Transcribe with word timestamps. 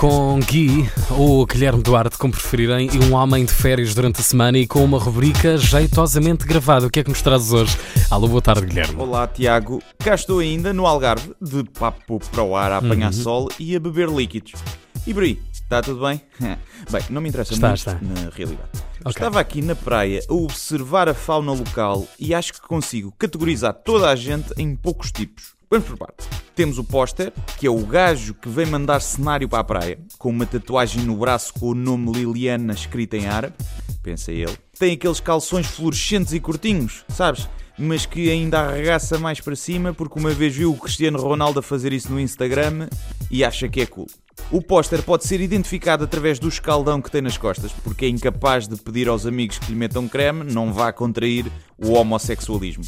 Com 0.00 0.40
Gui, 0.40 0.88
ou 1.10 1.44
Guilherme 1.44 1.82
Duarte, 1.82 2.16
como 2.16 2.32
preferirem, 2.32 2.88
e 2.90 2.98
um 3.04 3.12
homem 3.14 3.44
de 3.44 3.52
férias 3.52 3.94
durante 3.94 4.18
a 4.22 4.24
semana 4.24 4.56
e 4.56 4.66
com 4.66 4.82
uma 4.82 4.98
rubrica 4.98 5.58
jeitosamente 5.58 6.46
gravada. 6.46 6.86
O 6.86 6.90
que 6.90 7.00
é 7.00 7.04
que 7.04 7.10
nos 7.10 7.20
trazes 7.20 7.52
hoje? 7.52 7.76
Alô, 8.10 8.26
boa 8.26 8.40
tarde, 8.40 8.64
Guilherme. 8.64 8.98
Olá, 8.98 9.26
Tiago. 9.28 9.82
Cá 9.98 10.14
estou 10.14 10.38
ainda 10.38 10.72
no 10.72 10.86
Algarve, 10.86 11.34
de 11.38 11.64
papo 11.64 12.18
para 12.32 12.42
o 12.42 12.56
ar 12.56 12.72
a 12.72 12.78
apanhar 12.78 13.08
Uhum. 13.12 13.22
sol 13.22 13.48
e 13.58 13.76
a 13.76 13.78
beber 13.80 14.08
líquidos. 14.08 14.54
E 15.06 15.12
por 15.12 15.22
aí, 15.22 15.38
está 15.52 15.82
tudo 15.82 16.00
bem? 16.00 16.18
bem, 16.90 17.02
não 17.10 17.20
me 17.20 17.28
interessa 17.28 17.52
Está, 17.52 17.68
muito 17.68 17.78
está. 17.80 17.98
na 18.00 18.30
realidade. 18.34 18.70
Ok. 19.00 19.10
Estava 19.10 19.38
aqui 19.38 19.60
na 19.60 19.74
praia 19.74 20.22
a 20.26 20.32
observar 20.32 21.10
a 21.10 21.14
fauna 21.14 21.52
local 21.52 22.06
e 22.18 22.32
acho 22.34 22.54
que 22.54 22.60
consigo 22.62 23.12
categorizar 23.18 23.74
toda 23.74 24.08
a 24.08 24.16
gente 24.16 24.50
em 24.56 24.74
poucos 24.74 25.12
tipos. 25.12 25.59
Vamos 25.72 25.86
por 25.86 25.98
partes. 25.98 26.28
Temos 26.56 26.78
o 26.78 26.84
póster, 26.84 27.32
que 27.56 27.64
é 27.64 27.70
o 27.70 27.86
gajo 27.86 28.34
que 28.34 28.48
vem 28.48 28.66
mandar 28.66 29.00
cenário 29.00 29.48
para 29.48 29.60
a 29.60 29.64
praia, 29.64 30.00
com 30.18 30.28
uma 30.28 30.44
tatuagem 30.44 31.04
no 31.04 31.14
braço 31.14 31.54
com 31.54 31.66
o 31.66 31.74
nome 31.76 32.10
Liliana 32.10 32.72
escrito 32.72 33.14
em 33.14 33.28
árabe. 33.28 33.54
Pensa 34.02 34.32
ele. 34.32 34.58
Tem 34.76 34.94
aqueles 34.94 35.20
calções 35.20 35.68
fluorescentes 35.68 36.32
e 36.32 36.40
curtinhos, 36.40 37.04
sabes? 37.08 37.48
Mas 37.78 38.04
que 38.04 38.28
ainda 38.28 38.62
arregaça 38.62 39.16
mais 39.16 39.40
para 39.40 39.54
cima 39.54 39.94
porque 39.94 40.18
uma 40.18 40.30
vez 40.30 40.56
viu 40.56 40.72
o 40.72 40.76
Cristiano 40.76 41.20
Ronaldo 41.20 41.60
a 41.60 41.62
fazer 41.62 41.92
isso 41.92 42.10
no 42.10 42.18
Instagram 42.18 42.88
e 43.30 43.44
acha 43.44 43.68
que 43.68 43.80
é 43.80 43.86
cool. 43.86 44.08
O 44.50 44.60
póster 44.60 45.04
pode 45.04 45.24
ser 45.24 45.40
identificado 45.40 46.02
através 46.02 46.40
do 46.40 46.48
escaldão 46.48 47.00
que 47.00 47.12
tem 47.12 47.22
nas 47.22 47.38
costas, 47.38 47.70
porque 47.84 48.06
é 48.06 48.08
incapaz 48.08 48.66
de 48.66 48.74
pedir 48.74 49.06
aos 49.06 49.24
amigos 49.24 49.60
que 49.60 49.70
lhe 49.70 49.78
metam 49.78 50.08
creme, 50.08 50.52
não 50.52 50.72
vá 50.72 50.92
contrair 50.92 51.46
o 51.78 51.92
homossexualismo. 51.92 52.82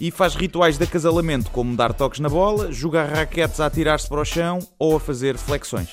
E 0.00 0.10
faz 0.10 0.34
rituais 0.34 0.76
de 0.76 0.84
acasalamento, 0.84 1.50
como 1.50 1.76
dar 1.76 1.92
toques 1.92 2.20
na 2.20 2.28
bola, 2.28 2.72
jogar 2.72 3.08
raquetes 3.08 3.60
a 3.60 3.66
atirar-se 3.66 4.08
para 4.08 4.20
o 4.20 4.24
chão 4.24 4.58
ou 4.78 4.96
a 4.96 5.00
fazer 5.00 5.36
flexões. 5.38 5.88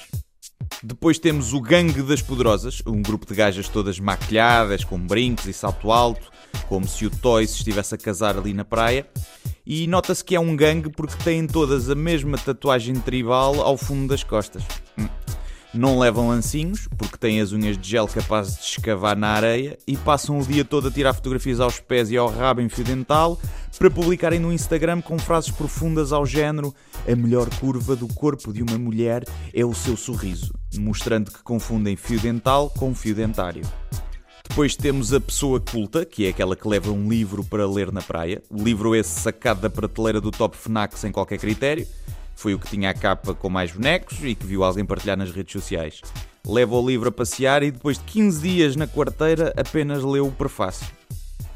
Depois 0.83 1.19
temos 1.19 1.53
o 1.53 1.61
Gangue 1.61 2.01
das 2.01 2.23
Poderosas, 2.23 2.81
um 2.87 3.01
grupo 3.01 3.27
de 3.27 3.35
gajas 3.35 3.67
todas 3.67 3.99
maquilhadas, 3.99 4.83
com 4.83 4.97
brincos 4.97 5.45
e 5.45 5.53
salto 5.53 5.91
alto, 5.91 6.31
como 6.67 6.87
se 6.87 7.05
o 7.05 7.09
Toy 7.11 7.45
se 7.45 7.57
estivesse 7.57 7.93
a 7.93 7.97
casar 7.97 8.35
ali 8.35 8.53
na 8.53 8.65
praia. 8.65 9.05
E 9.63 9.85
nota-se 9.85 10.25
que 10.25 10.35
é 10.35 10.39
um 10.39 10.55
gangue 10.55 10.89
porque 10.89 11.23
têm 11.23 11.45
todas 11.45 11.87
a 11.89 11.95
mesma 11.95 12.37
tatuagem 12.37 12.95
tribal 12.95 13.61
ao 13.61 13.77
fundo 13.77 14.07
das 14.07 14.23
costas. 14.23 14.63
Hum. 14.97 15.07
Não 15.73 15.99
levam 15.99 16.27
lancinhos, 16.27 16.87
porque 16.97 17.17
têm 17.17 17.39
as 17.39 17.53
unhas 17.53 17.77
de 17.77 17.87
gel 17.87 18.07
capazes 18.07 18.57
de 18.57 18.65
escavar 18.65 19.15
na 19.15 19.29
areia 19.29 19.77
e 19.87 19.95
passam 19.95 20.39
o 20.39 20.43
dia 20.43 20.65
todo 20.65 20.87
a 20.87 20.91
tirar 20.91 21.13
fotografias 21.13 21.59
aos 21.59 21.79
pés 21.79 22.09
e 22.11 22.17
ao 22.17 22.27
rabo 22.27 22.59
em 22.59 22.67
fio 22.67 22.83
dental 22.83 23.39
para 23.77 23.89
publicarem 23.89 24.39
no 24.39 24.51
Instagram 24.51 25.01
com 25.01 25.17
frases 25.17 25.51
profundas 25.51 26.11
ao 26.11 26.25
género 26.25 26.73
a 27.07 27.15
melhor 27.15 27.49
curva 27.59 27.95
do 27.95 28.07
corpo 28.07 28.53
de 28.53 28.61
uma 28.61 28.77
mulher 28.77 29.23
é 29.53 29.65
o 29.65 29.73
seu 29.73 29.97
sorriso, 29.97 30.53
mostrando 30.77 31.31
que 31.31 31.41
confundem 31.43 31.95
fio 31.95 32.19
dental 32.19 32.69
com 32.77 32.93
fio 32.93 33.15
dentário. 33.15 33.63
Depois 34.47 34.75
temos 34.75 35.13
a 35.13 35.21
pessoa 35.21 35.61
culta, 35.61 36.05
que 36.05 36.25
é 36.25 36.29
aquela 36.29 36.57
que 36.57 36.67
leva 36.67 36.91
um 36.91 37.07
livro 37.07 37.41
para 37.41 37.65
ler 37.65 37.89
na 37.89 38.01
praia. 38.01 38.43
O 38.49 38.61
livro 38.61 38.93
esse 38.93 39.17
sacado 39.17 39.61
da 39.61 39.69
prateleira 39.69 40.19
do 40.19 40.29
Top 40.29 40.57
Fnac 40.57 40.99
sem 40.99 41.09
qualquer 41.09 41.37
critério. 41.37 41.87
Foi 42.35 42.53
o 42.53 42.59
que 42.59 42.69
tinha 42.69 42.89
a 42.89 42.93
capa 42.93 43.33
com 43.33 43.49
mais 43.49 43.71
bonecos 43.71 44.17
e 44.21 44.35
que 44.35 44.45
viu 44.45 44.63
alguém 44.63 44.83
partilhar 44.83 45.15
nas 45.15 45.31
redes 45.31 45.53
sociais. 45.53 46.01
Leva 46.45 46.75
o 46.75 46.85
livro 46.85 47.07
a 47.07 47.11
passear 47.11 47.63
e 47.63 47.71
depois 47.71 47.97
de 47.97 48.03
15 48.03 48.41
dias 48.41 48.75
na 48.75 48.87
quarteira 48.87 49.53
apenas 49.55 50.03
leu 50.03 50.27
o 50.27 50.31
prefácio. 50.31 51.00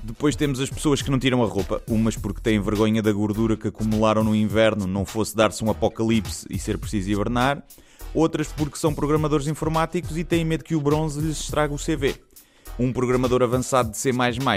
Depois 0.06 0.36
temos 0.36 0.60
as 0.60 0.70
pessoas 0.70 1.02
que 1.02 1.10
não 1.10 1.18
tiram 1.18 1.42
a 1.42 1.48
roupa, 1.48 1.82
umas 1.88 2.16
porque 2.16 2.40
têm 2.40 2.62
vergonha 2.62 3.02
da 3.02 3.12
gordura 3.12 3.58
que 3.58 3.70
acumularam 3.70 4.24
no 4.24 4.36
inverno, 4.36 4.86
não 4.86 5.04
fosse 5.04 5.36
dar-se 5.36 5.66
um 5.66 5.72
apocalipse 5.72 6.46
e 6.48 6.60
ser 6.60 6.78
preciso 6.78 7.10
hibernar, 7.10 7.64
outras 8.14 8.48
porque 8.50 8.78
são 8.78 8.94
programadores 8.94 9.48
informáticos 9.48 10.16
e 10.16 10.24
têm 10.24 10.46
medo 10.46 10.64
que 10.64 10.76
o 10.76 10.80
bronze 10.80 11.20
lhes 11.20 11.40
estrague 11.40 11.74
o 11.74 11.78
CV. 11.78 12.22
Um 12.78 12.94
programador 12.94 13.42
avançado 13.42 13.90
de 13.90 13.98
C++ 13.98 14.12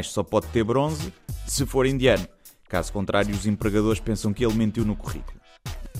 só 0.04 0.22
pode 0.22 0.48
ter 0.48 0.62
bronze 0.62 1.14
se 1.46 1.64
for 1.64 1.86
indiano. 1.86 2.28
Caso 2.68 2.92
contrário, 2.92 3.34
os 3.34 3.46
empregadores 3.46 4.00
pensam 4.00 4.34
que 4.34 4.44
ele 4.44 4.54
mentiu 4.54 4.84
no 4.84 4.94
currículo. 4.94 5.40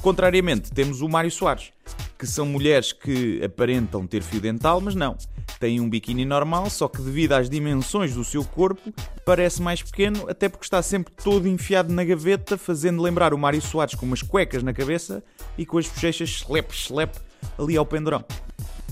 Contrariamente, 0.03 0.71
temos 0.71 1.01
o 1.01 1.09
Mário 1.09 1.31
Soares, 1.31 1.73
que 2.19 2.27
são 2.27 2.45
mulheres 2.45 2.93
que 2.93 3.43
aparentam 3.43 4.07
ter 4.07 4.23
fio 4.23 4.43
dental, 4.43 4.79
mas 4.79 4.95
não. 4.95 5.17
Têm 5.59 5.81
um 5.81 5.91
biquíni 5.91 6.25
normal, 6.25 6.71
só 6.71 6.87
que 6.89 7.03
devido 7.03 7.33
às 7.33 7.51
dimensões 7.51 8.15
do 8.15 8.25
seu 8.25 8.45
corpo, 8.45 8.93
parece 9.25 9.61
mais 9.61 9.83
pequeno, 9.83 10.29
até 10.29 10.49
porque 10.49 10.65
está 10.65 10.81
sempre 10.81 11.13
todo 11.13 11.49
enfiado 11.49 11.93
na 11.93 12.05
gaveta, 12.05 12.57
fazendo 12.57 13.03
lembrar 13.03 13.35
o 13.35 13.39
Mário 13.39 13.61
Soares 13.61 13.97
com 13.97 14.07
umas 14.07 14.23
cuecas 14.23 14.63
na 14.63 14.73
cabeça 14.73 15.23
e 15.57 15.67
com 15.67 15.79
as 15.79 15.89
bochechas 15.89 16.45
slep-slep 16.45 17.19
ali 17.59 17.77
ao 17.77 17.85
pendurão. 17.85 18.25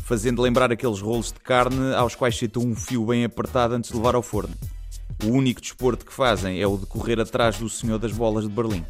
Fazendo 0.02 0.42
lembrar 0.42 0.72
aqueles 0.72 1.00
rolos 1.00 1.32
de 1.32 1.40
carne 1.40 1.94
aos 1.94 2.14
quais 2.16 2.36
citam 2.36 2.62
um 2.62 2.74
fio 2.74 3.06
bem 3.06 3.24
apertado 3.24 3.74
antes 3.74 3.90
de 3.90 3.96
levar 3.96 4.16
ao 4.16 4.22
forno. 4.22 4.54
O 5.24 5.28
único 5.28 5.60
desporto 5.60 6.04
que 6.04 6.12
fazem 6.12 6.60
é 6.60 6.66
o 6.66 6.76
de 6.76 6.86
correr 6.86 7.20
atrás 7.20 7.58
do 7.58 7.68
Senhor 7.68 7.98
das 7.98 8.12
Bolas 8.12 8.44
de 8.44 8.50
Berlim. 8.50 8.84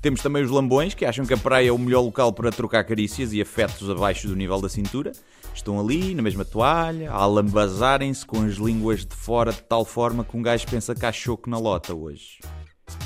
Temos 0.00 0.22
também 0.22 0.44
os 0.44 0.50
lambões, 0.50 0.94
que 0.94 1.04
acham 1.04 1.26
que 1.26 1.34
a 1.34 1.36
praia 1.36 1.70
é 1.70 1.72
o 1.72 1.78
melhor 1.78 2.02
local 2.02 2.32
para 2.32 2.52
trocar 2.52 2.84
carícias 2.84 3.32
e 3.32 3.42
afetos 3.42 3.90
abaixo 3.90 4.28
do 4.28 4.36
nível 4.36 4.60
da 4.60 4.68
cintura. 4.68 5.10
Estão 5.52 5.80
ali, 5.80 6.14
na 6.14 6.22
mesma 6.22 6.44
toalha, 6.44 7.10
a 7.10 7.26
lambazarem-se 7.26 8.24
com 8.24 8.44
as 8.44 8.54
línguas 8.54 9.04
de 9.04 9.14
fora 9.16 9.52
de 9.52 9.60
tal 9.62 9.84
forma 9.84 10.22
que 10.22 10.36
um 10.36 10.42
gajo 10.42 10.68
pensa 10.68 10.94
que 10.94 11.04
há 11.04 11.10
choco 11.10 11.50
na 11.50 11.58
lota 11.58 11.92
hoje. 11.92 12.38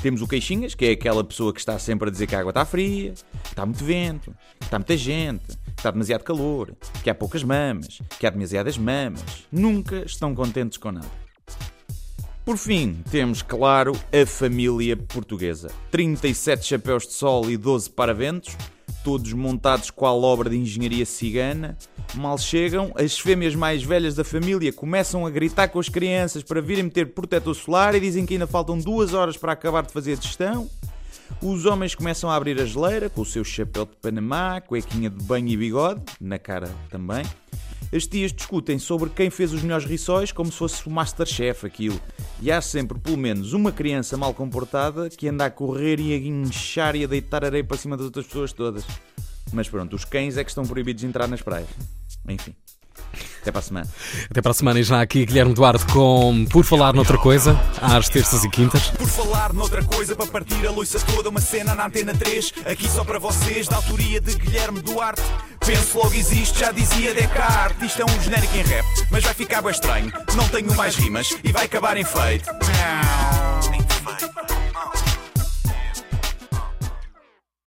Temos 0.03 0.21
o 0.21 0.27
Queixinhas, 0.27 0.75
que 0.75 0.85
é 0.85 0.91
aquela 0.91 1.23
pessoa 1.23 1.51
que 1.51 1.59
está 1.59 1.79
sempre 1.79 2.09
a 2.09 2.11
dizer 2.11 2.27
que 2.27 2.35
a 2.35 2.39
água 2.39 2.51
está 2.51 2.63
fria, 2.63 3.13
que 3.43 3.49
está 3.49 3.65
muito 3.65 3.83
vento, 3.83 4.31
que 4.59 4.65
está 4.65 4.77
muita 4.77 4.95
gente, 4.95 5.47
que 5.47 5.73
está 5.79 5.89
demasiado 5.89 6.23
calor, 6.23 6.75
que 7.03 7.09
há 7.09 7.15
poucas 7.15 7.43
mamas, 7.43 7.99
que 8.19 8.27
há 8.27 8.29
demasiadas 8.29 8.77
mamas. 8.77 9.23
Nunca 9.51 10.05
estão 10.05 10.35
contentes 10.35 10.77
com 10.77 10.91
nada. 10.91 11.22
Por 12.45 12.57
fim, 12.57 13.01
temos, 13.09 13.41
claro, 13.41 13.93
a 14.11 14.25
família 14.25 14.97
portuguesa. 14.97 15.71
37 15.89 16.65
chapéus 16.65 17.07
de 17.07 17.13
sol 17.13 17.49
e 17.49 17.55
12 17.55 17.89
paraventos, 17.89 18.57
todos 19.01 19.31
montados 19.31 19.89
qual 19.89 20.21
obra 20.21 20.49
de 20.49 20.57
engenharia 20.57 21.05
cigana. 21.05 21.77
Mal 22.13 22.37
chegam, 22.37 22.91
as 22.95 23.17
fêmeas 23.17 23.55
mais 23.55 23.81
velhas 23.81 24.15
da 24.15 24.25
família 24.25 24.73
começam 24.73 25.25
a 25.25 25.29
gritar 25.29 25.69
com 25.69 25.79
as 25.79 25.87
crianças 25.87 26.43
para 26.43 26.61
virem 26.61 26.83
meter 26.83 27.13
protetor 27.13 27.55
solar 27.55 27.95
e 27.95 28.01
dizem 28.01 28.25
que 28.25 28.33
ainda 28.33 28.45
faltam 28.45 28.77
duas 28.77 29.13
horas 29.13 29.37
para 29.37 29.53
acabar 29.53 29.83
de 29.83 29.93
fazer 29.93 30.11
a 30.11 30.15
digestão. 30.15 30.69
Os 31.41 31.65
homens 31.65 31.95
começam 31.95 32.29
a 32.29 32.35
abrir 32.35 32.59
a 32.59 32.65
geleira 32.65 33.09
com 33.09 33.21
o 33.21 33.25
seu 33.25 33.45
chapéu 33.45 33.85
de 33.85 33.95
Panamá, 34.01 34.59
cuequinha 34.59 35.09
de 35.09 35.23
banho 35.23 35.47
e 35.47 35.55
bigode, 35.55 36.01
na 36.19 36.37
cara 36.37 36.69
também. 36.89 37.23
As 37.95 38.07
tias 38.07 38.33
discutem 38.33 38.79
sobre 38.79 39.11
quem 39.11 39.29
fez 39.29 39.53
os 39.53 39.61
melhores 39.61 39.85
riçóis 39.85 40.31
como 40.31 40.51
se 40.51 40.57
fosse 40.57 40.87
o 40.87 40.89
Masterchef 40.89 41.63
aquilo. 41.63 42.01
E 42.41 42.51
há 42.51 42.59
sempre 42.59 42.97
pelo 42.97 43.17
menos 43.17 43.53
uma 43.53 43.71
criança 43.71 44.17
mal 44.17 44.33
comportada 44.33 45.11
que 45.11 45.27
anda 45.27 45.45
a 45.45 45.51
correr 45.51 45.99
e 45.99 46.15
a 46.15 46.17
guinchar 46.17 46.95
e 46.95 47.03
a 47.03 47.07
deitar 47.07 47.45
areia 47.45 47.63
para 47.63 47.77
cima 47.77 47.95
das 47.95 48.07
outras 48.07 48.25
pessoas 48.25 48.51
todas. 48.51 48.83
Mas 49.51 49.69
pronto, 49.69 49.95
os 49.95 50.03
cães 50.03 50.37
é 50.37 50.43
que 50.43 50.49
estão 50.49 50.65
proibidos 50.65 51.01
de 51.01 51.07
entrar 51.07 51.27
nas 51.27 51.43
praias. 51.43 51.69
Enfim. 52.27 52.55
Até 53.43 53.51
para 53.51 53.59
a 53.59 53.63
semana. 53.63 53.87
Até 54.31 54.41
para 54.41 54.51
a 54.51 54.53
semana 54.53 54.79
e 54.79 54.83
já 54.83 55.01
aqui 55.01 55.25
Guilherme 55.25 55.53
Duarte 55.53 55.85
com 55.87 56.45
Por 56.49 56.63
Falar 56.63 56.93
Noutra 56.93 57.17
Coisa, 57.17 57.59
às 57.81 58.07
terças 58.07 58.45
e 58.45 58.49
quintas. 58.49 58.83
Por 58.91 59.05
falar 59.05 59.51
noutra 59.51 59.83
coisa, 59.83 60.15
para 60.15 60.27
partir 60.27 60.65
a 60.65 60.71
loiça 60.71 60.97
toda, 61.01 61.27
uma 61.27 61.41
cena 61.41 61.75
na 61.75 61.87
antena 61.87 62.13
3, 62.13 62.53
aqui 62.65 62.89
só 62.89 63.03
para 63.03 63.19
vocês, 63.19 63.67
da 63.67 63.75
autoria 63.75 64.21
de 64.21 64.33
Guilherme 64.35 64.81
Duarte. 64.81 65.21
Penso 65.59 65.97
logo 65.97 66.13
existe, 66.13 66.57
já 66.57 66.71
dizia 66.71 67.13
Descartes. 67.13 67.85
Isto 67.85 68.03
é 68.03 68.05
um 68.05 68.21
genérico 68.21 68.55
em 68.55 68.63
rap, 68.63 68.85
mas 69.11 69.25
vai 69.25 69.33
ficar 69.33 69.61
bem 69.61 69.71
estranho. 69.71 70.11
Não 70.35 70.47
tenho 70.47 70.73
mais 70.75 70.95
rimas 70.95 71.35
e 71.43 71.51
vai 71.51 71.65
acabar 71.65 71.97
em 71.97 72.05
feito. 72.05 72.49